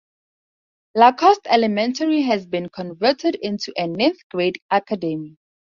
Lacoste 0.95 1.45
Elementary 1.45 2.23
has 2.23 2.47
been 2.47 2.69
converted 2.69 3.35
into 3.35 3.71
a 3.77 3.85
Ninth 3.85 4.17
Grade 4.31 4.59
Academy. 4.71 5.37